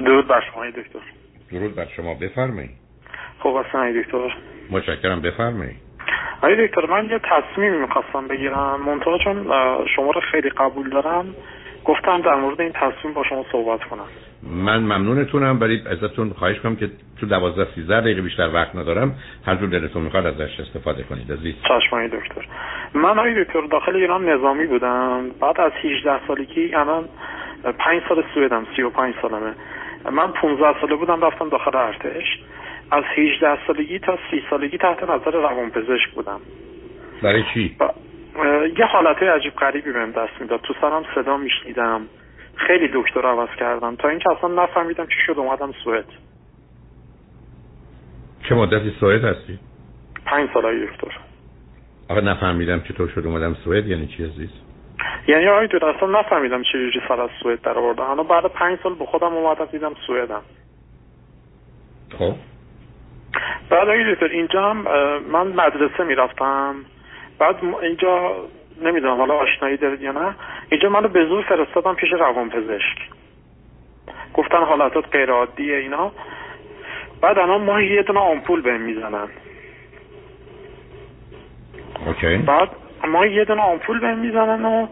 درود 0.00 0.28
بر 0.28 0.42
شما 0.52 0.66
دکتر. 0.66 0.98
درود 1.52 1.74
بر 1.74 1.86
شما 1.96 2.14
بفرمایید. 2.14 2.70
خب 3.38 3.48
اصلا 3.48 3.92
دکتر. 4.02 4.34
متشکرم 4.70 5.20
بفرمایید. 5.20 5.76
آقای 6.38 6.66
دکتر 6.66 6.86
من 6.86 7.10
یه 7.10 7.18
تصمیمی 7.18 7.76
می‌خواستم 7.76 8.28
بگیرم. 8.28 8.80
منتها 8.86 9.18
چون 9.18 9.44
شما 9.96 10.10
رو 10.10 10.20
خیلی 10.32 10.48
قبول 10.48 10.90
دارم 10.90 11.34
گفتم 11.84 12.20
در 12.20 12.34
مورد 12.34 12.60
این 12.60 12.72
تصمیم 12.72 13.14
با 13.14 13.24
شما 13.24 13.44
صحبت 13.52 13.84
کنم. 13.84 14.06
من 14.42 14.78
ممنونتونم. 14.78 15.60
ولی 15.60 15.82
ازتون 15.86 16.30
خواهش 16.30 16.58
کنم 16.58 16.76
که 16.76 16.90
تو 17.20 17.26
12 17.26 17.66
13 17.74 18.00
دقیقه 18.00 18.22
بیشتر 18.22 18.50
وقت 18.54 18.76
ندارم. 18.76 19.14
هر 19.46 19.54
جور 19.54 19.68
دلتون 19.68 20.02
می‌خواد 20.02 20.26
ازش 20.26 20.60
استفاده 20.60 21.02
کنید 21.02 21.32
عزیز. 21.32 21.54
چشمانی 21.68 22.08
دکتر. 22.08 22.46
من 22.94 23.18
آقای 23.18 23.44
دکتر 23.44 23.60
داخل 23.70 23.96
ایران 23.96 24.28
نظامی 24.28 24.66
بودم. 24.66 25.30
بعد 25.40 25.60
از 25.60 25.72
18 25.84 26.26
سالگی 26.26 26.74
الان 26.74 27.04
5 27.78 28.02
سال 28.08 28.24
سوئدم 28.34 28.66
35 28.76 29.14
سالمه. 29.22 29.54
من 30.04 30.32
15 30.32 30.80
ساله 30.80 30.96
بودم 30.96 31.24
رفتم 31.24 31.48
داخل 31.48 31.76
ارتش. 31.76 32.24
از 32.90 33.04
18 33.04 33.66
سالگی 33.66 33.98
تا 33.98 34.18
30 34.30 34.42
سالگی 34.50 34.78
تحت 34.78 35.02
نظر 35.02 35.30
روانپزشک 35.30 36.10
بودم. 36.14 36.40
برای 37.22 37.44
چی؟ 37.54 37.76
یه 38.78 38.84
حالت 38.84 39.22
عجیب 39.22 39.54
غریبی 39.54 39.92
بهم 39.92 40.10
دست 40.10 40.40
می‌داد. 40.40 40.60
تو 40.60 40.74
سرم 40.80 41.04
صدا 41.14 41.36
میشنیدم. 41.36 42.00
خیلی 42.54 42.90
دکتر 42.94 43.26
عوض 43.26 43.48
کردم. 43.58 43.96
تا 43.96 44.08
اینکه 44.08 44.30
اصلا 44.30 44.64
نفهمیدم 44.64 45.06
چی 45.06 45.16
شد 45.26 45.38
اومدم 45.38 45.72
سوئد. 45.84 46.04
چه 48.48 48.54
مدتی 48.54 48.92
سوئد 49.00 49.24
هستی؟ 49.24 49.58
پنج 50.26 50.48
سال 50.54 50.86
دکتر. 50.86 51.08
آقا 52.08 52.20
نفهمیدم 52.20 52.80
چطور 52.80 53.08
شد 53.08 53.26
اومدم 53.26 53.54
سوئد 53.54 53.86
یعنی 53.86 54.06
چی 54.06 54.24
عزیز؟ 54.24 54.50
یعنی 55.28 55.48
آقای 55.48 55.66
دکتر 55.66 55.88
اصلا 55.88 56.20
نفهمیدم 56.20 56.62
چجوری 56.62 57.02
سر 57.08 57.20
از 57.20 57.30
سوئد 57.42 57.60
در 57.60 57.78
آوردم. 57.78 58.04
حالا 58.04 58.22
بعد 58.22 58.46
پنج 58.46 58.78
سال 58.82 58.94
به 58.94 59.06
خودم 59.06 59.34
اومدم 59.34 59.64
دیدم 59.64 59.92
سوئدم. 60.06 60.42
خب. 62.18 62.34
بعد 63.70 63.82
آقای 63.82 64.14
دکتر 64.14 64.26
اینجا 64.26 64.70
هم 64.70 64.76
من 65.32 65.46
مدرسه 65.46 66.04
می‌رفتم. 66.04 66.74
بعد 67.38 67.56
اینجا 67.82 68.36
نمی‌دونم 68.82 69.16
حالا 69.16 69.34
آشنایی 69.34 69.76
دارید 69.76 70.02
یا 70.02 70.12
نه. 70.12 70.34
اینجا 70.70 70.88
منو 70.88 71.08
به 71.08 71.26
زور 71.26 71.42
فرستادم 71.42 71.94
پیش 71.94 72.12
روانپزشک. 72.12 72.98
گفتن 74.34 74.64
حالتات 74.64 75.04
غیر 75.12 75.30
عادیه 75.30 75.76
اینا. 75.76 76.12
بعد 77.20 77.38
الان 77.38 77.60
ماهی 77.60 77.86
یه 77.86 78.02
دونه 78.02 78.20
آمپول 78.20 78.62
بهم 78.62 78.80
می‌زنن. 78.80 79.28
اوکی. 82.06 82.36
بعد 82.36 82.68
ما 83.08 83.26
یه 83.26 83.44
دونه 83.44 83.62
آمپول 83.62 84.00
بهم 84.00 84.18
می‌زنن 84.18 84.64
و 84.64 84.86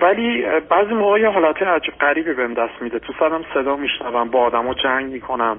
ولی 0.00 0.44
بعضی 0.70 0.94
موقع 0.94 1.20
یه 1.20 1.28
حالت 1.28 1.62
عجیب 1.62 1.94
غریبی 1.94 2.32
بهم 2.32 2.54
دست 2.54 2.82
میده. 2.82 2.98
تو 2.98 3.12
سرم 3.18 3.44
صدا 3.54 3.76
میشنوم 3.76 4.30
با 4.30 4.40
آدمو 4.40 4.74
جنگ 4.74 5.12
می‌کنم. 5.12 5.58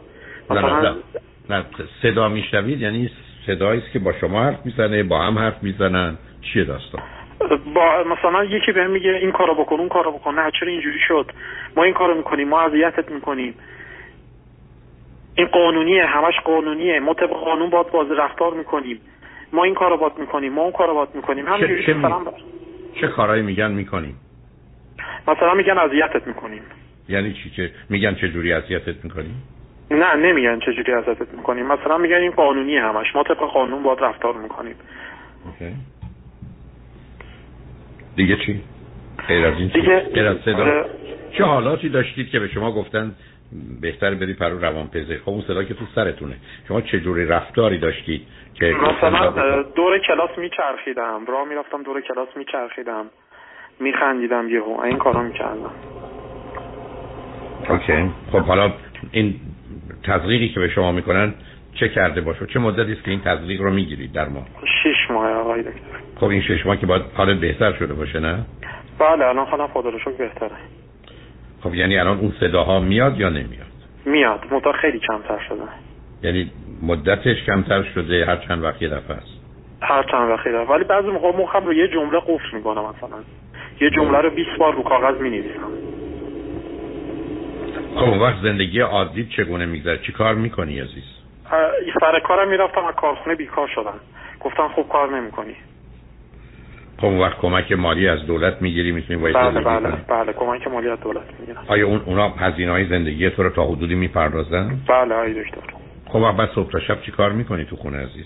مثلا 0.49 0.81
نه, 0.81 0.95
نه. 1.49 1.65
صدا 2.01 2.29
میشنوید؟ 2.29 2.81
یعنی 2.81 3.09
صدایی 3.47 3.81
است 3.81 3.91
که 3.91 3.99
با 3.99 4.13
شما 4.21 4.43
حرف 4.43 4.65
می‌زنه 4.65 5.03
با 5.03 5.19
هم 5.19 5.37
حرف 5.37 5.63
می‌زنن. 5.63 6.17
چیه 6.53 6.63
داستان؟ 6.63 7.01
با 7.73 8.03
مثلا 8.03 8.43
یکی 8.43 8.71
بهم 8.71 8.89
میگه 8.91 9.09
این 9.09 9.31
کارو 9.31 9.55
بکن 9.55 9.75
اون 9.75 9.89
کارو 9.89 10.11
بکن. 10.11 10.39
نه 10.39 10.51
چرا 10.59 10.69
اینجوری 10.69 10.99
شد؟ 11.07 11.31
ما 11.75 11.83
این 11.83 11.93
کارو 11.93 12.15
می‌کنیم 12.15 12.47
ما 12.47 12.61
اذیتت 12.61 13.11
می‌کنیم. 13.11 13.55
این 15.35 15.47
قانونیه 15.47 16.05
همش 16.05 16.33
قانونیه. 16.45 16.99
ما 16.99 17.13
طبق 17.13 17.29
قانون 17.29 17.69
باید 17.69 17.91
بازی 17.91 18.13
رفتار 18.13 18.53
می‌کنیم. 18.53 19.01
ما 19.53 19.63
این 19.63 19.73
کارو 19.73 19.97
باید 19.97 20.13
می‌کنیم 20.17 20.53
ما 20.53 20.61
اون 20.61 20.71
کارو 20.71 20.93
باید 20.93 21.09
می‌کنیم. 21.13 21.47
همینجوری 21.47 21.85
چه, 21.85 21.93
مثلا 21.93 22.19
چه 23.01 23.07
کارایی 23.07 23.43
میگن 23.43 23.71
می‌کنیم؟ 23.71 24.15
مثلا 25.27 25.53
میگن 25.53 25.77
اذیتت 25.77 26.27
می‌کنیم. 26.27 26.61
یعنی 27.09 27.33
چی 27.33 27.49
که 27.49 27.71
میگن 27.89 28.15
چه 28.15 28.29
جوری 28.29 28.53
اذیتت 28.53 29.03
می‌کنیم؟ 29.03 29.43
نه 29.91 30.15
نمیگن 30.15 30.59
چه 30.59 30.73
جوری 30.73 30.93
اذیتت 30.93 31.33
می‌کنیم. 31.33 31.65
مثلا 31.65 31.97
میگن 31.97 32.15
این 32.15 32.31
قانونی 32.31 32.77
همش. 32.77 33.15
ما 33.15 33.23
طبق 33.23 33.37
قانون 33.37 33.83
باید 33.83 33.99
رفتار 34.01 34.33
می‌کنیم. 34.33 34.75
OK. 35.45 35.73
دیگه 38.15 38.35
چی؟ 38.45 38.63
غیر 39.27 39.45
از 39.45 39.53
این 39.57 39.67
دیگه 39.67 39.99
غیر 39.99 40.27
از 40.27 40.37
صدا؟ 40.45 40.85
چه 41.31 41.43
حالاتی 41.43 41.89
داشتید 41.89 42.29
که 42.29 42.39
به 42.39 42.47
شما 42.47 42.71
گفتن 42.71 43.15
بهتر 43.81 44.15
بری 44.15 44.33
پرو 44.33 44.59
روان 44.59 44.87
پزشک 44.87 45.17
خب 45.17 45.29
اون 45.29 45.41
صدا 45.41 45.63
که 45.63 45.73
تو 45.73 45.85
سرتونه. 45.95 46.35
شما 46.67 46.81
چه 46.81 46.99
جوری 46.99 47.25
رفتاری 47.25 47.77
داشتید 47.77 48.27
که 48.53 48.65
مثلا 48.65 49.63
دور 49.63 49.99
کلاس 49.99 50.37
میچرخیدم. 50.37 51.25
راه 51.27 51.47
می‌رفتم 51.47 51.83
دور 51.83 52.01
کلاس 52.01 52.27
میچرخیدم. 52.35 53.05
میخندیدم 53.79 54.49
یهو. 54.49 54.79
این 54.81 54.97
کارا 54.97 55.21
می‌کردم. 55.21 55.71
اوکی. 57.69 58.11
خب 58.31 58.39
حالا 58.39 58.71
این 59.11 59.35
تزریقی 60.03 60.49
که 60.49 60.59
به 60.59 60.69
شما 60.69 60.91
می‌کنن 60.91 61.33
چه 61.73 61.89
کرده 61.89 62.21
باشه؟ 62.21 62.45
چه 62.45 62.59
مدتی 62.59 62.93
است 62.93 63.03
که 63.03 63.11
این 63.11 63.21
تزریق 63.21 63.61
رو 63.61 63.71
می‌گیرید 63.71 64.13
در 64.13 64.29
ماه 64.29 64.45
شش 64.83 65.11
ماه 65.11 65.31
آقای 65.31 65.61
دکتر. 65.61 65.99
خب 66.15 66.25
این 66.25 66.41
شش 66.41 66.65
ماه 66.65 66.77
که 66.77 66.85
باید 66.85 67.01
حالت 67.13 67.39
بهتر 67.39 67.73
شده 67.73 67.93
باشه 67.93 68.19
نه؟ 68.19 68.45
بله 68.99 69.25
الان 69.25 69.45
حالا 69.45 69.67
خدا 69.67 69.89
رو 69.89 69.99
بهتره. 70.17 70.51
خب 71.63 71.75
یعنی 71.75 71.97
الان 71.97 72.19
اون 72.19 72.33
صداها 72.39 72.79
میاد 72.79 73.19
یا 73.19 73.29
نمیاد؟ 73.29 73.67
میاد. 74.05 74.39
مدت 74.51 74.71
خیلی 74.71 74.99
کمتر 74.99 75.39
شده. 75.49 75.61
یعنی 76.23 76.51
مدتش 76.81 77.43
کمتر 77.43 77.83
شده 77.83 78.25
هر 78.25 78.37
چند 78.37 78.63
وقت 78.63 78.81
یه 78.81 78.89
دفعه 78.89 79.17
است؟ 79.17 79.37
هر 79.81 80.03
چند 80.03 80.29
وقت 80.29 80.47
یه 80.47 80.51
ولی 80.51 80.83
بعضی 80.83 81.07
موقع 81.07 81.41
مخم 81.41 81.65
رو 81.65 81.73
یه 81.73 81.87
جمله 81.87 82.19
قفل 82.19 82.57
می‌کنم 82.57 82.81
مثلا. 82.81 83.17
یه 83.81 83.89
جمله 83.89 84.21
رو 84.21 84.29
20 84.29 84.49
بار 84.59 84.75
رو 84.75 84.83
کاغذ 84.83 85.21
می‌نویسم. 85.21 85.71
خب 87.95 88.03
اون 88.03 88.19
وقت 88.19 88.43
زندگی 88.43 88.79
عادی 88.79 89.29
چگونه 89.37 89.65
میگذره 89.65 89.97
چی 89.97 90.11
کار 90.11 90.35
می‌کنی 90.35 90.79
عزیز؟ 90.79 91.03
سر 91.99 92.19
کارم 92.19 92.49
می‌رفتم 92.49 92.85
از 92.85 92.95
کارخونه 92.95 93.35
بیکار 93.35 93.67
شدم. 93.75 93.99
گفتم 94.39 94.67
خوب 94.67 94.89
کار 94.89 95.19
نمی‌کنی. 95.19 95.55
خب 96.97 97.05
اون 97.05 97.19
وقت 97.19 97.37
کمک 97.37 97.71
مالی 97.71 98.07
از 98.07 98.25
دولت 98.25 98.61
می‌گیری 98.61 98.91
می‌تونی 98.91 99.19
باید 99.19 99.35
بله 99.35 99.61
بله 99.61 99.89
بله 100.07 100.33
کمک 100.33 100.67
مالی 100.67 100.89
از 100.89 100.99
دولت 100.99 101.23
می‌گیرم. 101.39 101.63
آیا 101.67 101.87
اون 101.87 102.01
اونا 102.05 102.29
هزینه 102.29 102.71
های 102.71 102.85
زندگی 102.85 103.29
تو 103.29 103.43
رو 103.43 103.49
تا 103.49 103.65
حدودی 103.65 103.95
می‌پردازن؟ 103.95 104.77
بله 104.87 105.15
آی 105.15 105.33
دکتر. 105.43 105.61
خب 106.05 106.19
بعد 106.37 106.49
صبح 106.55 106.71
تا 106.71 106.79
شب 106.79 107.01
چی 107.01 107.11
کار 107.11 107.31
می‌کنی 107.31 107.65
تو 107.65 107.75
خونه 107.75 107.97
عزیز؟ 107.97 108.25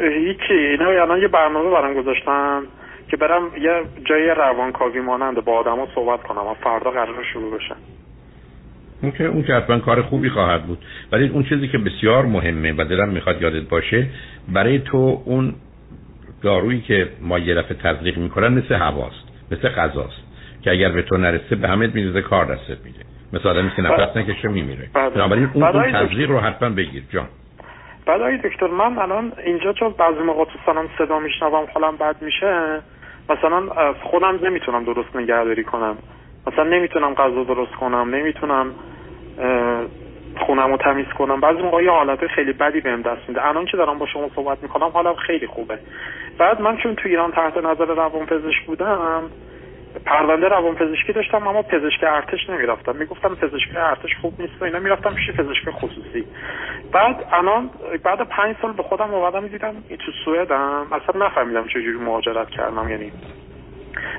هیچی. 0.00 0.52
اینا 0.52 1.02
الان 1.02 1.20
یه 1.20 1.28
برنامه 1.28 1.70
برام 1.70 1.94
گذاشتم 1.94 2.62
که 3.08 3.16
برم 3.16 3.42
یه 3.60 3.82
جای 4.04 4.28
روانکاوی 4.28 5.00
مانند 5.00 5.44
با 5.44 5.58
آدما 5.58 5.88
صحبت 5.94 6.22
کنم 6.22 6.46
و 6.46 6.54
فردا 6.54 6.90
قرار 6.90 7.24
شروع 7.32 7.56
بشه. 7.56 7.74
اون 9.02 9.12
که 9.12 9.24
اون 9.24 9.42
که 9.42 9.54
حتما 9.54 9.78
کار 9.78 10.02
خوبی 10.02 10.30
خواهد 10.30 10.62
بود. 10.66 10.78
ولی 11.12 11.28
اون 11.28 11.42
چیزی 11.42 11.68
که 11.68 11.78
بسیار 11.78 12.26
مهمه 12.26 12.72
و 12.72 12.84
دلم 12.84 13.08
می‌خواد 13.08 13.42
یادت 13.42 13.68
باشه 13.68 14.06
برای 14.48 14.78
تو 14.78 15.22
اون 15.24 15.54
دارویی 16.42 16.80
که 16.80 17.08
ما 17.20 17.38
یه 17.38 17.54
دفعه 17.54 17.76
تزریق 17.76 18.18
می‌کنن 18.18 18.48
مثل 18.48 18.74
هواست 18.74 19.28
مثل 19.50 19.68
غذاست 19.68 20.22
که 20.62 20.70
اگر 20.70 20.88
به 20.88 21.02
تو 21.02 21.16
نرسه 21.16 21.56
به 21.56 21.68
همه 21.68 21.90
میرزه 21.94 22.22
کار 22.22 22.44
دستت 22.44 22.84
میده. 22.84 23.00
مثل 23.32 23.48
آدمی 23.48 23.70
که 23.76 23.82
نفس 23.82 24.16
نکشه 24.16 24.48
میمیره. 24.48 24.90
بنابراین 24.94 25.50
اون, 25.54 25.62
اون 25.62 25.92
تزریق 25.92 26.30
رو 26.30 26.38
حتما 26.38 26.68
بگیر 26.68 27.02
جان. 27.10 27.26
بعد 28.06 28.20
آقای 28.20 28.38
دکتر 28.38 28.66
من 28.66 28.98
الان 28.98 29.32
اینجا 29.46 29.72
چون 29.72 29.94
بعضی 29.98 30.18
موقع 30.18 30.44
تو 30.44 30.58
سلام 30.66 30.88
صدا 30.98 31.18
میشنوم 31.18 31.66
حالم 31.74 31.96
بد 31.96 32.16
میشه 32.20 32.80
مثلا 33.28 33.92
خودم 34.02 34.38
نمی‌تونم 34.42 34.84
درست 34.84 35.16
نگهداری 35.16 35.64
کنم. 35.64 35.98
مثلا 36.46 36.64
نمی‌تونم 36.64 37.14
غذا 37.14 37.44
درست 37.44 37.72
کنم 37.72 38.14
نمی‌تونم 38.14 38.74
خونم 40.46 40.70
رو 40.70 40.76
تمیز 40.76 41.06
کنم. 41.18 41.40
بعضی 41.40 41.62
موقع 41.62 41.84
یه 41.84 41.90
حالت 41.90 42.26
خیلی 42.26 42.52
بدی 42.52 42.80
بهم 42.80 43.02
دست 43.02 43.28
میده. 43.28 43.46
الان 43.48 43.64
که 43.64 43.76
دارم 43.76 43.98
با 43.98 44.06
شما 44.06 44.30
صحبت 44.34 44.62
می‌کنم 44.62 44.88
حالم 44.88 45.14
خیلی 45.14 45.46
خوبه. 45.46 45.78
بعد 46.38 46.60
من 46.60 46.76
چون 46.76 46.94
تو 46.94 47.08
ایران 47.08 47.32
تحت 47.32 47.56
نظر 47.56 47.84
روان 47.84 48.26
پزشک 48.26 48.66
بودم 48.66 49.30
پرونده 50.04 50.48
روان 50.48 50.74
پزشکی 50.74 51.12
داشتم 51.12 51.48
اما 51.48 51.62
پزشک 51.62 52.04
ارتش 52.04 52.50
نمی‌رفتم. 52.50 52.96
می‌گفتم 52.96 53.34
پزشک 53.34 53.68
ارتش 53.76 54.16
خوب 54.20 54.40
نیست 54.40 54.52
و 54.60 54.64
اینا. 54.64 54.78
می‌رفتم 54.78 55.14
پیش 55.14 55.30
پزشک 55.30 55.70
خصوصی. 55.70 56.24
بعد 56.92 57.24
الان 57.32 57.70
بعد 58.04 58.28
پنج 58.28 58.56
سال 58.62 58.72
به 58.72 58.82
خودم 58.82 59.14
اومدم 59.14 59.48
دیدم 59.48 59.74
تو 60.06 60.12
سوئدم. 60.24 60.86
اصلا 60.92 61.26
نفهمیدم 61.26 61.68
چجوری 61.68 61.98
مهاجرت 61.98 62.50
کردم 62.50 62.88
یعنی. 62.88 63.12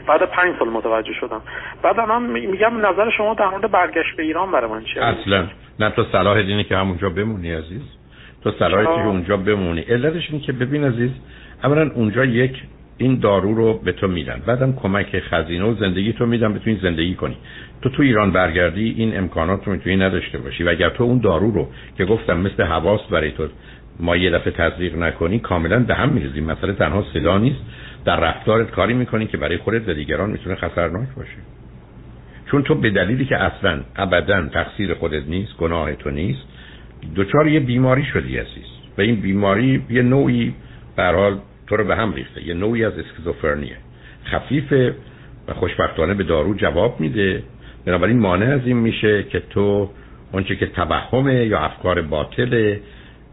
بعد 0.08 0.26
پنج 0.26 0.56
سال 0.60 0.70
متوجه 0.70 1.14
شدم. 1.14 1.42
بعد 1.84 2.00
من 2.00 2.22
میگم 2.22 2.86
نظر 2.86 3.10
شما 3.10 3.34
در 3.34 3.48
مورد 3.48 3.72
برگشت 3.72 4.16
به 4.18 4.24
ایران 4.24 4.52
برای 4.52 4.72
من 4.72 4.84
چیه؟ 4.84 5.04
اصلا. 5.04 5.48
نه 5.80 5.90
تو 5.90 6.04
صلاح 6.12 6.42
دینی 6.42 6.64
که 6.64 6.78
همونجا 6.78 7.10
بمونی 7.10 7.54
عزیز. 7.54 7.82
تو 8.44 8.52
صلاح 8.52 8.84
که 8.84 9.06
اونجا 9.06 9.38
بمونی. 9.38 9.82
علتش 9.82 10.30
اینه 10.32 10.46
که 10.46 10.52
ببین 10.52 10.84
عزیز 10.84 11.12
اولا 11.64 11.92
اونجا 11.96 12.26
یک 12.26 12.64
این 13.02 13.20
دارو 13.20 13.54
رو 13.54 13.74
به 13.74 13.92
تو 13.92 14.08
میدن. 14.08 14.42
بعدم 14.46 14.74
کمک 14.74 15.20
خزینه 15.20 15.66
و 15.66 15.76
زندگی 15.80 16.14
تو 16.14 16.26
میدن 16.26 16.54
بتونی 16.54 16.80
زندگی 16.82 17.16
کنی. 17.16 17.38
تو 17.82 17.90
تو 17.90 18.02
ایران 18.02 18.32
برگردی 18.32 18.96
این 18.98 19.18
امکانات 19.18 19.68
رو 19.68 19.74
می‌تونی 19.74 19.96
نداشته 19.96 20.38
باشی. 20.38 20.64
و 20.64 20.70
اگر 20.70 20.90
تو 20.90 21.04
اون 21.04 21.18
دارو 21.18 21.52
رو 21.52 21.68
که 21.98 22.06
گفتم 22.06 22.40
مثل 22.40 22.64
حواس 22.64 23.02
برای 23.12 23.32
تو 23.32 23.48
ما 24.00 24.16
یه 24.16 24.30
دفعه 24.30 24.52
تزریق 24.52 24.98
نکنی 24.98 25.40
کاملا 25.40 25.80
به 25.80 25.96
هم 25.96 26.10
میریزیم 26.10 26.44
مثلا 26.44 26.74
تنها 26.74 27.06
صدا 27.14 27.38
نیست. 27.38 27.60
در 28.06 28.20
رفتارت 28.20 28.72
کاری 28.72 28.94
می‌کنی 28.94 29.28
که 29.28 29.38
برای 29.38 29.58
خودت 29.58 29.90
و 29.90 29.94
دیگران 29.94 30.30
می‌تونه 30.30 30.56
خطرناک 30.56 31.08
باشه. 31.18 31.38
چون 32.52 32.64
تو 32.64 32.76
به 32.76 32.90
دلیلی 32.90 33.26
که 33.26 33.38
اصلا 33.38 33.80
ابدا 33.96 34.48
تقصیر 34.48 34.94
خودت 34.94 35.24
نیست 35.28 35.58
گناه 35.58 35.96
تو 35.96 36.10
نیست 36.10 36.42
دچار 37.16 37.48
یه 37.48 37.60
بیماری 37.60 38.04
شدی 38.04 38.38
عزیز. 38.38 38.66
و 38.98 39.02
این 39.02 39.16
بیماری 39.16 39.82
یه 39.90 40.02
نوعی 40.02 40.54
به 40.96 41.04
تو 41.70 41.78
رو 41.78 41.84
به 41.84 41.96
هم 41.96 42.14
ریخته. 42.14 42.48
یه 42.48 42.54
نوعی 42.54 42.86
از 42.86 42.94
اسکیزوفرنیه. 43.00 43.78
خفیفه 44.26 44.96
و 45.48 45.54
خوشبختانه 45.54 46.14
به 46.14 46.24
دارو 46.24 46.54
جواب 46.54 47.00
میده. 47.00 47.44
بنابراین 47.86 48.20
مانع 48.20 48.46
از 48.46 48.62
این 48.66 48.78
میشه 48.78 49.24
که 49.24 49.40
تو 49.50 49.90
اونچه 50.32 50.56
که 50.56 50.66
توهمه 50.66 51.46
یا 51.46 51.60
افکار 51.60 52.02
باطله 52.02 52.80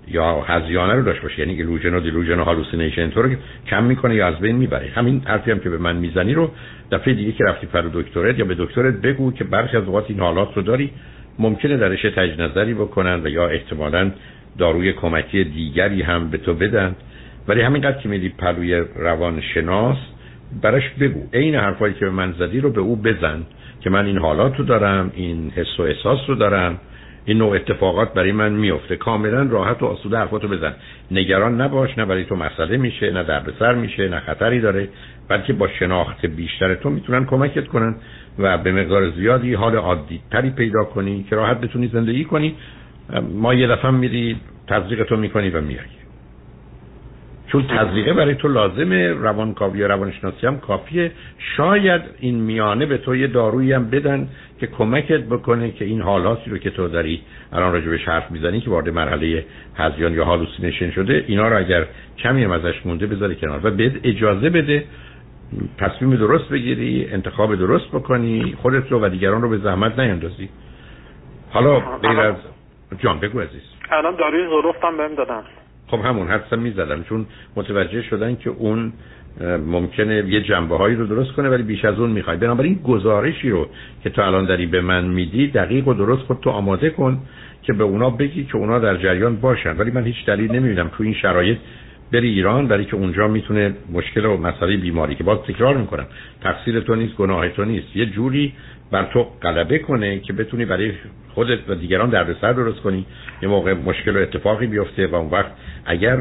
یا 0.09 0.41
هذیانه 0.41 0.95
رو 0.95 1.03
داشت 1.03 1.23
باشه. 1.23 1.41
یعنی 1.41 1.53
illusion 1.53 1.95
و 1.95 2.01
delusion 2.01 2.39
و 2.39 2.45
hallucination 2.45 3.11
تو 3.11 3.23
رو 3.23 3.31
کم 3.67 3.85
می‌کنه 3.85 4.15
یا 4.15 4.27
از 4.27 4.39
بین 4.39 4.57
می‌بره. 4.57 4.89
همین 4.95 5.23
حرفی 5.25 5.51
هم 5.51 5.59
که 5.59 5.71
به 5.71 5.79
من 5.79 5.97
می‌زنی 5.97 6.35
رو 6.35 6.51
دفعه 6.93 7.15
دیگه 7.15 7.33
که 7.33 7.45
رفتی 7.45 7.67
پر 7.67 7.83
دکترت 7.93 8.39
یا 8.39 8.45
به 8.45 8.55
دکترت 8.59 8.95
بگو 8.95 9.33
که 9.33 9.45
برخی 9.45 9.77
از 9.77 9.85
اوقات 9.85 10.05
این 10.09 10.21
حالات 10.21 10.57
رو 10.57 10.63
داری. 10.63 10.91
ممکنه 11.39 11.77
درش 11.77 12.03
تجنظری 12.03 12.51
نظری 12.51 12.75
بکنن 12.75 13.21
و 13.25 13.29
یا 13.29 13.49
احتمالا 13.49 14.11
داروی 14.59 14.93
کمکی 14.93 15.45
دیگری 15.45 16.03
هم 16.03 16.31
به 16.31 16.39
تو 16.39 16.55
بدن. 16.55 16.97
ولی 17.49 17.61
همینقدر 17.61 17.99
که 17.99 18.09
میدی 18.09 18.29
پلوی 18.29 18.85
روانشناس 18.97 19.97
براش 20.63 20.91
بگو. 21.01 21.21
عین 21.33 21.55
حرفایی 21.55 21.95
که 21.95 22.05
به 22.05 22.11
من 22.11 22.33
زدی 22.33 22.61
رو 22.61 22.71
به 22.71 22.81
او 22.81 22.97
بزن 22.97 23.43
که 23.81 23.91
من 23.91 24.07
این 24.07 24.19
حالات 24.19 24.57
رو 24.57 24.65
دارم 24.65 25.13
این 25.15 25.51
حس 25.51 25.81
و 25.81 25.83
احساس 25.83 26.19
رو 26.29 26.35
دارم. 26.35 26.81
این 27.25 27.39
نوع 27.39 27.57
اتفاقات 27.57 28.15
برای 28.15 28.33
من 28.33 28.53
میفته 28.53 28.97
کاملا 28.97 29.43
راحت 29.43 29.83
و 29.83 29.87
آسوده 29.87 30.19
حرفاتو 30.19 30.49
بزن. 30.49 30.75
نگران 31.11 31.61
نباش 31.61 31.99
نه 31.99 32.05
برای 32.05 32.25
تو 32.25 32.37
مسئله 32.37 32.77
میشه 32.77 33.11
نه 33.11 33.23
دردسر 33.23 33.75
میشه 33.75 34.09
نه 34.09 34.21
خطری 34.21 34.61
داره 34.61 34.89
بلکه 35.29 35.53
با 35.53 35.69
شناخت 35.69 36.27
بیشتر 36.27 36.75
تو 36.75 36.91
می‌تونن 36.91 37.25
کمکت 37.25 37.67
کنن 37.67 37.95
و 38.39 38.59
به 38.59 38.73
مقدار 38.73 39.11
زیادی 39.11 39.55
حال 39.55 39.77
عادی 39.77 40.21
تری 40.31 40.51
پیدا 40.51 40.85
کنی 40.85 41.27
که 41.31 41.37
راحت 41.37 41.61
بتونی 41.61 41.91
زندگی 41.93 42.25
کنی. 42.25 42.55
ما 43.35 43.55
یه 43.55 43.67
دفعه 43.67 43.91
میری 43.91 44.37
تزریق 44.69 45.03
تو 45.03 45.17
می‌کنی 45.17 45.51
و 45.51 45.61
میای 45.61 46.06
چون 47.47 47.67
تزریقه 47.67 48.13
برای 48.13 48.35
تو 48.35 48.49
لازمه 48.49 49.13
روانکاوی 49.13 49.83
و 49.83 49.89
روانشناسی 49.89 50.47
هم 50.47 50.61
کافیه. 50.61 51.13
شاید 51.57 52.03
این 52.21 52.35
میانه 52.35 52.87
به 52.87 52.99
تو 52.99 53.17
یه 53.17 53.27
دارویی 53.27 53.73
هم 53.73 53.91
بدن 53.91 54.29
که 54.61 54.67
کمکت 54.67 55.21
بکنه 55.21 55.71
که 55.71 55.85
این 55.85 56.01
حالاتی 56.01 56.51
رو 56.51 56.59
که 56.59 56.71
تو 56.71 56.89
داری 56.89 57.23
الان 57.53 57.73
راجع 57.73 57.89
به 57.89 57.99
حرف 57.99 58.31
می‌زنی 58.31 58.61
که 58.61 58.71
وارد 58.71 58.89
مرحله 58.89 59.45
هزیان 59.77 60.13
یا 60.13 60.25
هالوسینیشن 60.25 60.91
شده 60.91 61.25
اینا 61.27 61.49
رو 61.49 61.59
اگر 61.59 61.87
کمی 62.19 62.45
هم 62.45 62.51
ازش 62.51 62.87
مونده 62.87 63.07
بذاری 63.07 63.37
کنار 63.37 63.61
و 63.63 63.71
بهت 63.71 63.93
اجازه 64.05 64.51
بده 64.51 64.85
تصمیم 65.79 66.17
درست 66.17 66.49
بگیری 66.49 67.09
انتخاب 67.13 67.55
درست 67.55 67.89
بکنی 67.89 68.55
خودت 68.63 68.93
رو 68.93 69.01
و 69.01 69.09
دیگران 69.09 69.43
رو 69.43 69.49
به 69.49 69.59
زحمت 69.59 69.99
نیندازی. 69.99 70.49
حالا 71.51 71.81
غیر 71.81 72.21
از 72.21 72.35
جان 72.99 73.21
بگو 73.21 73.41
عزیز. 73.41 73.63
الان 73.91 74.17
داروی 74.17 74.47
زروفتم 74.47 74.97
بهم 74.97 75.15
دادن. 75.15 75.43
خب 75.87 76.01
همون 76.05 76.29
حدسم 76.29 76.59
می‌زدم 76.59 77.03
چون 77.03 77.27
متوجه 77.57 78.03
شدن 78.03 78.37
که 78.37 78.51
اون 78.51 78.93
ممکنه 79.67 80.25
یه 80.29 80.41
جنبه 80.41 80.77
هایی 80.77 80.97
رو 80.97 81.07
درست 81.07 81.33
کنه 81.33 81.49
ولی 81.49 81.63
بیش 81.63 81.85
از 81.85 81.99
اون 81.99 82.11
می‌خوای. 82.11 82.37
بنابراین 82.37 82.75
گزارشی 82.85 83.51
رو 83.51 83.69
که 84.05 84.11
تو 84.11 84.23
الان 84.23 84.47
داری 84.47 84.67
به 84.67 84.81
من 84.81 85.05
میدی 85.05 85.47
دقیق 85.47 85.89
و 85.89 85.95
درست 85.95 86.23
خود 86.23 86.41
تو 86.41 86.51
آماده 86.51 86.91
کن 86.91 87.19
که 87.63 87.73
به 87.73 87.85
اونا 87.85 88.11
بگی 88.11 88.45
که 88.45 88.57
اونا 88.57 88.79
در 88.79 88.97
جریان 88.97 89.37
باشن. 89.37 89.77
ولی 89.77 89.91
من 89.91 90.05
هیچ 90.05 90.27
دلیل 90.27 90.53
نمی‌بینم 90.53 90.91
تو 90.97 91.03
این 91.03 91.15
شرایط 91.15 91.59
بری 92.13 92.29
ایران 92.29 92.69
برای 92.69 92.85
که 92.85 92.95
اونجا 92.95 93.29
می‌تونه 93.29 93.75
مشکل 93.93 94.25
و 94.25 94.37
مسئله 94.37 94.77
بیماری 94.77 95.15
که 95.15 95.25
باز 95.25 95.39
تکرار 95.39 95.77
می‌کنم 95.77 96.07
تقصیر 96.43 96.81
تو 96.81 96.95
نیست 96.95 97.17
گناه 97.17 97.49
تو 97.49 97.65
نیست. 97.65 97.97
یه 97.97 98.07
جوری 98.07 98.53
بر 98.91 99.05
تو 99.13 99.27
غلبه 99.43 99.79
کنه 99.79 100.19
که 100.19 100.33
بتونی 100.33 100.65
برای 100.65 100.93
خودت 101.35 101.59
و 101.69 101.75
دیگران 101.75 102.11
دردسر 102.11 102.53
درست 102.53 102.81
کنی. 102.81 103.07
یه 103.43 103.49
موقع 103.49 103.75
مشکل 103.75 104.17
و 104.17 104.21
اتفاقی 104.21 104.67
بیفته 104.67 105.07
و 105.07 105.15
اون 105.15 105.31
وقت 105.31 105.51
اگر 105.85 106.19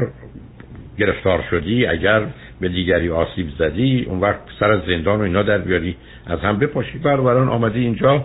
گرفتار 0.98 1.44
شدی 1.50 1.86
اگر 1.86 2.26
به 2.60 2.68
دیگری 2.68 3.10
آسیب 3.10 3.46
زدی 3.58 4.06
اون 4.08 4.20
وقت 4.20 4.40
سر 4.60 4.70
از 4.70 4.80
زندان 4.86 5.20
و 5.20 5.22
اینا 5.22 5.42
در 5.42 5.58
بیاری 5.58 5.96
از 6.26 6.40
هم 6.40 6.58
بپاشی. 6.58 6.98
بران 6.98 7.48
آمدی 7.48 7.80
اینجا 7.80 8.24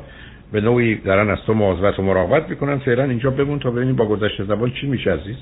به 0.51 0.61
نوعی 0.61 0.95
دارن 0.95 1.29
از 1.29 1.37
تو 1.45 1.53
مواظبت 1.53 1.99
و 1.99 2.03
مراقبت 2.03 2.49
می‌کنن. 2.49 2.77
فعلا 2.79 3.03
اینجا 3.03 3.29
بمون 3.29 3.59
تا 3.59 3.71
ببینیم 3.71 3.95
با 3.95 4.05
گذشته 4.05 4.43
زبان 4.43 4.71
چی 4.71 4.87
میشه 4.87 5.11
عزیز. 5.11 5.37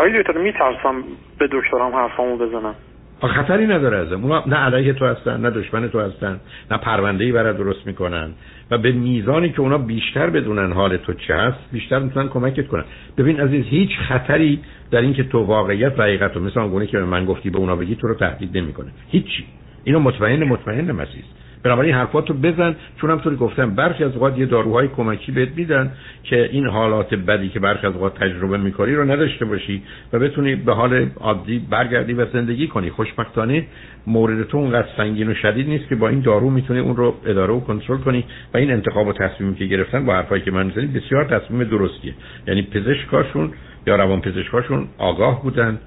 آقای 0.00 0.22
دکتر 0.22 0.38
میترسم 0.38 1.02
به 1.38 1.48
دکترم 1.52 1.92
حرفامو 1.94 2.36
بزنم. 2.36 2.74
خطری 3.22 3.66
نداره 3.66 3.96
ازم. 3.96 4.24
اونا 4.24 4.42
نه 4.46 4.56
علیه 4.56 4.92
تو 4.92 5.06
هستن 5.06 5.40
نه 5.40 5.50
دشمن 5.50 5.88
تو 5.88 6.00
هستن 6.00 6.40
نه 6.70 6.78
پرونده 6.78 7.24
ای 7.24 7.32
برای 7.32 7.54
درست 7.54 7.86
می‌کنن. 7.86 8.30
و 8.70 8.78
به 8.78 8.92
میزانی 8.92 9.50
که 9.50 9.60
اونا 9.60 9.78
بیشتر 9.78 10.30
بدونن 10.30 10.72
حال 10.72 10.96
تو 10.96 11.12
چه 11.12 11.34
هست 11.34 11.58
بیشتر 11.72 11.98
می‌تونن 11.98 12.28
کمکت 12.28 12.68
کنن. 12.68 12.84
ببین 13.18 13.40
عزیز 13.40 13.64
هیچ 13.66 13.90
خطری 14.08 14.60
در 14.90 15.00
اینکه 15.00 15.22
تو 15.22 15.38
واقعیت 15.38 15.98
و 15.98 16.02
حقیقت 16.02 16.36
رو 16.36 16.42
مثل 16.42 16.60
اون 16.60 16.86
که 16.86 16.98
من 16.98 17.24
گفتی 17.24 17.50
به 17.50 17.58
اونا 17.58 17.76
بگی 17.76 17.96
تو 17.96 18.08
رو 18.08 18.14
تهدید 18.14 18.58
نمی‌کنه. 18.58 18.90
هیچی. 19.08 19.44
اینو 19.84 19.98
مطمئن 19.98 20.44
مطمئن 20.44 21.00
عزیز. 21.00 21.24
بنابراین 21.62 21.94
حرفاتو 21.94 22.34
بزن 22.34 22.76
چون 23.00 23.10
همطوری 23.10 23.36
گفتم 23.36 23.74
برخی 23.74 24.04
از 24.04 24.12
اوقات 24.14 24.38
یه 24.38 24.46
داروهای 24.46 24.88
کمکی 24.88 25.32
بهت 25.32 25.48
میدن 25.56 25.92
که 26.24 26.48
این 26.52 26.66
حالات 26.66 27.14
بدی 27.14 27.48
که 27.48 27.60
برخی 27.60 27.86
از 27.86 27.94
اوقات 27.94 28.14
تجربه 28.14 28.58
می‌کنی 28.58 28.94
رو 28.94 29.10
نداشته 29.10 29.44
باشی 29.44 29.82
و 30.12 30.18
بتونی 30.18 30.54
به 30.54 30.74
حال 30.74 31.10
عادی 31.20 31.58
برگردی 31.70 32.12
و 32.12 32.26
زندگی 32.32 32.66
کنی. 32.66 32.90
خوشبختانه 32.90 33.66
مورد 34.06 34.48
تو 34.48 34.58
اونقدر 34.58 34.88
سنگین 34.96 35.30
و 35.30 35.34
شدید 35.34 35.68
نیست 35.68 35.88
که 35.88 35.96
با 35.96 36.08
این 36.08 36.20
دارو 36.20 36.50
می‌تونی 36.50 36.80
اون 36.80 36.96
رو 36.96 37.14
اداره 37.26 37.52
و 37.52 37.60
کنترل 37.60 37.98
کنی 37.98 38.24
و 38.54 38.56
این 38.56 38.70
انتخاب 38.70 39.06
و 39.06 39.12
تصمیمی 39.12 39.54
که 39.54 39.64
گرفتن 39.64 40.06
با 40.06 40.14
حرفایی 40.14 40.42
که 40.42 40.50
من 40.50 40.66
می‌زنی 40.66 40.86
بسیار 40.86 41.24
تصمیم 41.24 41.64
درستیه. 41.64 42.14
یعنی 42.46 42.62
پزشکاشون 42.62 43.52
یا 43.86 43.96
روان 43.96 44.20
پزشکاشون 44.20 44.88
آگاه 44.98 45.42
بودن 45.42 45.78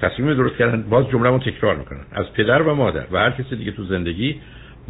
تصمیم 0.00 0.34
درست 0.34 0.56
کردن 0.56 0.82
باز 0.82 1.08
جمله 1.08 1.38
تکرار 1.38 1.76
می‌کنن. 1.76 2.00
از 2.12 2.32
پدر 2.32 2.62
و 2.62 2.74
مادر 2.74 3.04
و 3.12 3.18
هر 3.18 3.30
کسی 3.30 3.56
دیگه 3.56 3.72
تو 3.72 3.84
زندگی 3.84 4.36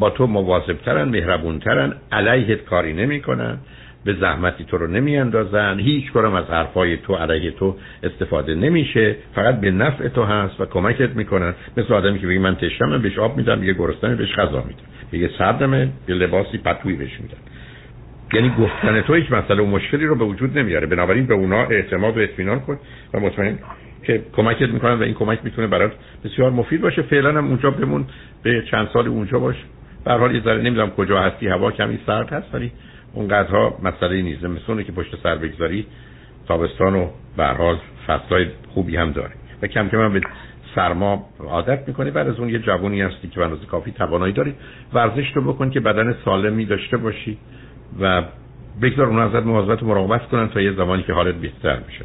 با 0.00 0.11
تو 0.11 0.26
مواظبترن 0.26 1.08
مهربونترن 1.08 1.93
علیهت 2.12 2.64
کاری 2.64 2.93
نمی‌کنن 2.93 3.58
به 4.05 4.14
زحمتی 4.20 4.64
تو 4.64 4.79
رو 4.79 4.87
نمیاندازن 4.87 5.79
هیچ 5.79 6.12
کارم 6.12 6.35
از 6.35 6.44
حرفای 6.44 6.97
تو 6.97 7.14
علیه 7.14 7.50
تو 7.50 7.76
استفاده 8.02 8.55
نمیشه 8.55 9.17
فقط 9.35 9.61
به 9.61 9.70
نفع 9.70 10.08
تو 10.08 10.23
هست 10.23 10.61
و 10.61 10.67
کمکت 10.67 11.11
می‌کنن. 11.11 11.55
مثل 11.76 11.94
آدمی 11.94 12.19
که 12.19 12.26
بگه 12.26 12.38
من 12.38 12.56
تشنمه 12.56 12.99
بهش 12.99 13.19
آب 13.19 13.37
میدم 13.37 13.64
یه 13.64 13.73
گرسنه 13.73 14.14
بهش 14.14 14.35
غذا 14.35 14.64
میدم. 14.69 14.82
بگه 15.12 15.31
سردمه 15.38 15.88
یه 16.08 16.14
لباسی 16.14 16.58
پتویی 16.58 16.97
بهش 16.97 17.20
میدم. 17.20 17.38
یعنی 18.32 18.52
گفتن 18.58 19.00
تو 19.00 19.14
هیچ 19.14 19.32
مسئله 19.32 19.62
و 19.62 19.67
مشکلی 19.67 20.06
رو 20.06 20.14
به 20.14 20.25
وجود 20.25 20.58
نمیاره. 20.58 20.87
بنابراین 20.87 21.26
به 21.26 21.35
اونا 21.35 21.64
اعتماد 21.64 22.16
و 22.16 22.21
اطمینان 22.21 22.61
کن 22.61 22.78
و 23.14 23.21
مطمئن 23.21 23.59
که 24.02 24.23
کمکت 24.33 24.69
می‌کنن 24.69 24.95
و 24.95 25.02
این 25.02 25.14
کمک 25.14 25.38
می‌تونه 25.45 25.66
برات 25.66 25.92
بسیار 26.25 26.50
مفید 26.50 26.80
باشه. 26.80 27.02
فعلا 27.02 27.38
هم 27.38 27.47
اونجا 27.47 27.71
بمون 27.71 28.04
به 28.42 28.64
چند 28.71 28.88
سال 28.92 29.09
اونجا 29.09 29.38
باش. 29.38 29.57
به 30.04 30.12
حال 30.12 30.35
یه 30.35 30.42
ذره 30.42 30.62
نمی‌دونم 30.62 30.90
کجا 30.90 31.21
هستی 31.21 31.49
هوا 31.49 31.71
کمی 31.71 31.99
سرد 32.07 32.33
هست 32.33 32.54
ولی 32.54 32.73
اونقدرها 33.12 33.78
مسئله 33.83 34.23
نیست. 34.23 34.45
مثل 34.45 34.83
که 34.83 34.92
پشت 34.92 35.16
سر 35.23 35.35
بگذاری 35.35 35.87
تابستان 36.49 36.95
و 36.95 37.09
به 37.37 37.47
حال 37.47 37.78
فصلای 38.07 38.47
خوبی 38.75 38.97
هم 38.97 39.12
داره. 39.12 39.33
و 39.62 39.66
کم 39.66 39.88
کم 39.88 40.00
هم 40.00 40.12
به 40.12 40.21
سرما 40.75 41.28
عادت 41.38 41.88
می‌کنی. 41.88 42.11
بعد 42.11 42.28
از 42.28 42.38
اون 42.38 42.49
یه 42.49 42.59
جوونی 42.59 43.00
هستی 43.00 43.28
که 43.28 43.40
بنظر 43.40 43.64
کافی 43.64 43.90
توانایی 43.92 44.33
داری. 44.33 44.54
ورزش 44.92 45.33
رو 45.35 45.52
بکن 45.52 45.71
که 45.71 45.80
بدن 45.80 46.16
سالمی 46.25 46.64
داشته 46.64 46.97
باشی 46.97 47.38
و 48.00 48.23
بگذار 48.83 49.07
اون 49.07 49.19
ازت 49.19 49.47
مواظبت 49.47 49.83
مراقبت 49.83 50.28
کنن 50.28 50.49
تا 50.49 50.61
یه 50.61 50.73
زمانی 50.73 51.02
که 51.02 51.12
حالت 51.12 51.35
بهتر 51.35 51.78
میشه. 51.87 52.04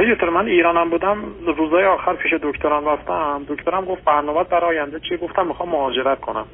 دکتر 0.00 0.30
من 0.30 0.46
ایرانم 0.46 0.90
بودم 0.90 1.18
روزای 1.56 1.84
آخر 1.84 2.14
پیش 2.14 2.32
دکترم 2.42 2.88
رفتم. 2.88 3.40
دکترم 3.48 3.84
گفت 3.84 4.04
برنامه 4.04 4.44
برای 4.44 4.78
آینده 4.78 5.00
چی؟ 5.00 5.16
گفتم 5.16 5.46
می‌خوام 5.46 5.68
مهاجرت 5.68 6.20
کنم. 6.20 6.44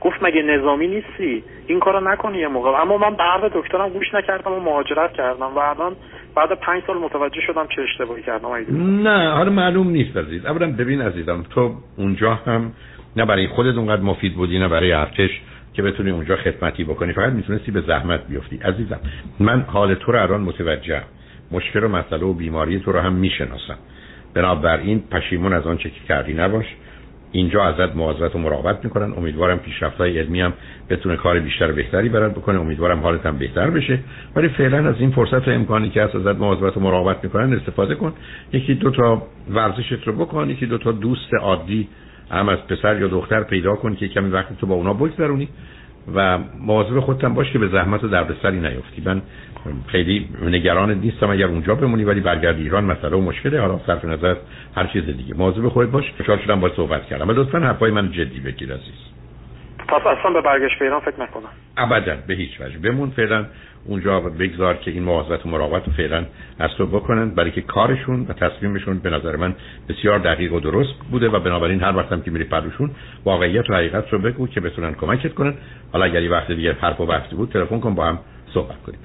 گفت 0.00 0.22
مگه 0.22 0.42
نظامی 0.42 0.86
نیستی؟ 0.86 1.44
این 1.66 1.80
کارو 1.80 2.00
نکنی 2.00 2.38
یه 2.38 2.48
موقع. 2.48 2.80
اما 2.80 2.98
من 2.98 3.14
بعد 3.16 3.52
دکترم 3.54 3.88
گوش 3.88 4.14
نکردم 4.14 4.52
و 4.52 4.60
مهاجرت 4.60 5.12
کردم 5.12 5.54
و 5.56 5.58
الان 5.58 5.96
بعد 6.34 6.52
پنج 6.52 6.82
سال 6.86 6.98
متوجه 6.98 7.40
شدم 7.46 7.66
چه 7.76 7.82
اشتباهی 7.82 8.22
کردم. 8.22 8.48
نه 9.08 9.30
حالا 9.30 9.50
معلوم 9.50 9.88
نیست 9.88 10.16
عزیز. 10.16 10.46
اولا 10.46 10.72
ببین 10.72 11.00
عزیزم 11.02 11.44
تو 11.50 11.74
اونجا 11.96 12.34
هم 12.34 12.72
نه 13.16 13.24
برای 13.24 13.46
خودت 13.46 13.76
اونقدر 13.76 14.02
مفید 14.02 14.34
بودی 14.34 14.58
نه 14.58 14.68
برای 14.68 14.92
ارتش 14.92 15.40
که 15.74 15.82
بتونی 15.82 16.10
اونجا 16.10 16.36
خدمتی 16.36 16.84
بکنی. 16.84 17.12
فقط 17.12 17.32
می‌تونستی 17.32 17.70
به 17.70 17.80
زحمت 17.80 18.26
بیفتی. 18.28 18.60
عزیزم 18.64 19.00
من 19.40 19.60
حال 19.60 19.94
تو 19.94 20.12
رو 20.12 20.22
الان 20.22 20.40
متوجه 20.40 21.02
مشکل 21.50 21.84
و 21.84 21.88
مسئله 21.88 22.24
و 22.24 22.32
بیماری 22.32 22.80
تو 22.80 22.92
رو 22.92 23.00
هم 23.00 23.12
می‌شناسم 23.12 23.76
بنابراین 24.34 25.02
پشیمون 25.10 25.52
از 25.52 25.66
آنچه 25.66 25.90
که 25.90 26.00
کردی 26.08 26.34
نباش. 26.34 26.66
اینجا 27.32 27.64
ازت 27.64 27.96
مواظبت 27.96 28.36
و 28.36 28.38
مراقبت 28.38 28.84
می‌کنن. 28.84 29.12
امیدوارم 29.12 29.58
پیشرفت‌های 29.58 30.18
علمی 30.18 30.40
هم 30.40 30.52
بتونه 30.90 31.16
کار 31.16 31.40
بیشتر 31.40 31.70
و 31.70 31.74
بهتری 31.74 32.08
برات 32.08 32.32
بکنه. 32.32 32.60
امیدوارم 32.60 33.00
حالت 33.00 33.26
هم 33.26 33.38
بهتر 33.38 33.70
بشه. 33.70 33.98
ولی 34.36 34.48
فعلا 34.48 34.88
از 34.88 34.94
این 34.98 35.10
فرصت 35.10 35.48
و 35.48 35.50
امکانی 35.50 35.90
که 35.90 36.02
هست 36.02 36.14
ازت 36.14 36.38
مواظبت 36.38 36.76
و 36.76 36.80
مراقبت 36.80 37.24
می‌کنن 37.24 37.52
استفاده 37.52 37.94
کن. 37.94 38.12
یکی 38.52 38.74
دو 38.74 38.90
تا 38.90 39.22
ورزشت 39.50 40.08
رو 40.08 40.12
بکن. 40.12 40.50
یکی 40.50 40.66
دو 40.66 40.78
تا 40.78 40.92
دوست 40.92 41.34
عادی 41.34 41.88
هم 42.30 42.48
از 42.48 42.58
پسر 42.58 43.00
یا 43.00 43.08
دختر 43.08 43.42
پیدا 43.42 43.74
کن 43.74 43.94
که 43.94 44.08
کمی 44.08 44.30
وقت 44.30 44.58
تو 44.58 44.66
با 44.66 44.74
اونا 44.74 44.94
بگذرونی. 44.94 45.48
و 46.14 46.38
مواظب 46.60 47.00
خودتم 47.00 47.34
باش 47.34 47.52
که 47.52 47.58
به 47.58 47.68
زحمت 47.68 48.04
و 48.04 48.08
دردسری 48.08 48.60
نیفتی. 48.60 49.02
من 49.04 49.22
خیلی 49.86 50.28
نگران 50.42 50.94
نیستم 50.94 51.30
اگر 51.30 51.46
اونجا 51.46 51.74
بمونی 51.74 52.04
ولی 52.04 52.20
برگردی 52.20 52.62
ایران 52.62 52.84
مسئله 52.84 53.16
و 53.16 53.20
مشکله. 53.20 53.60
حالا 53.60 53.80
صرف 53.86 54.04
نظر 54.04 54.36
هر 54.76 54.86
چیز 54.86 55.04
دیگه. 55.04 55.34
مواظب 55.34 55.68
خودت 55.68 55.90
باش. 55.90 56.12
خوشحال 56.16 56.38
شدم 56.38 56.60
با 56.60 56.70
صحبت 56.76 57.06
کردم. 57.06 57.28
ولی 57.28 57.38
لطفا 57.38 57.58
حرفای 57.58 57.90
من 57.90 58.12
جدی 58.12 58.40
بگیر 58.40 58.72
عزیز. 58.72 59.17
پس 59.88 60.06
اصلا 60.06 60.30
به 60.30 60.40
برگشت 60.40 60.78
به 60.78 60.84
ایران 60.84 61.00
فکر 61.00 61.20
نکنم. 61.20 61.48
ابدا 61.76 62.16
به 62.26 62.34
هیچ 62.34 62.60
وجه. 62.60 62.78
بمون 62.78 63.10
فعلا 63.10 63.44
اونجا 63.84 64.20
بگذار 64.20 64.76
که 64.76 64.90
این 64.90 65.02
مواظبت 65.02 65.46
و 65.46 65.48
مراقبت 65.48 65.90
فعلا 65.90 66.24
از 66.58 66.70
تو 66.78 66.86
بکنن 66.86 67.30
برای 67.30 67.50
که 67.50 67.60
کارشون 67.60 68.26
و 68.28 68.32
تصمیمشون 68.32 68.98
به 68.98 69.10
نظر 69.10 69.36
من 69.36 69.54
بسیار 69.88 70.18
دقیق 70.18 70.52
و 70.52 70.60
درست 70.60 70.94
بوده 71.10 71.28
و 71.28 71.40
بنابراین 71.40 71.82
هر 71.82 71.96
وقتم 71.96 72.20
که 72.20 72.30
میری 72.30 72.44
پروشون 72.44 72.90
واقعیت 73.24 73.70
و 73.70 73.74
حقیقت 73.74 74.12
رو 74.12 74.18
بگو 74.18 74.46
که 74.46 74.60
بتونن 74.60 74.94
کمکت 74.94 75.34
کنن. 75.34 75.54
حالا 75.92 76.04
اگر 76.04 76.22
یه 76.22 76.30
وقت 76.30 76.52
دیگه 76.52 76.72
حرف 76.80 77.00
و 77.00 77.06
بحثی 77.06 77.36
بود 77.36 77.50
تلفن 77.50 77.80
کن 77.80 77.94
با 77.94 78.06
هم 78.06 78.18
صحبت 78.54 78.82
کنیم. 78.86 78.98